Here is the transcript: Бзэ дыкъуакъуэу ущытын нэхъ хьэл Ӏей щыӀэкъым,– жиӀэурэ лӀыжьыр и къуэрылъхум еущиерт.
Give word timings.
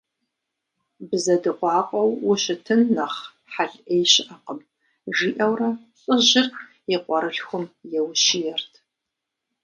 Бзэ 1.09 1.35
дыкъуакъуэу 1.41 2.11
ущытын 2.29 2.81
нэхъ 2.95 3.19
хьэл 3.51 3.73
Ӏей 3.85 4.03
щыӀэкъым,– 4.11 4.59
жиӀэурэ 5.15 5.69
лӀыжьыр 6.05 6.47
и 6.93 6.95
къуэрылъхум 7.03 7.65
еущиерт. 7.97 8.71